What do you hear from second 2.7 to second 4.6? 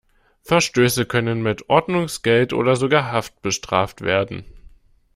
sogar Haft bestraft werden.